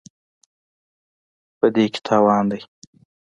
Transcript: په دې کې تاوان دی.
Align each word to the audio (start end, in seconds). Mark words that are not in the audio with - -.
په 1.59 1.67
دې 1.75 1.85
کې 1.93 1.99
تاوان 2.07 2.43
دی. 2.51 2.61